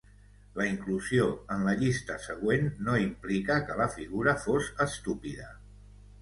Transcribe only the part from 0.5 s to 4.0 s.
La inclusió en la llista següent no implica que la